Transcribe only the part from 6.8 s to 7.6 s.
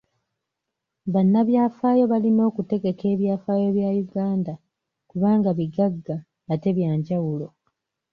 njawulo.